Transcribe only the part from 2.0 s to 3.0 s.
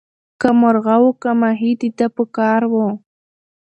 په کار وو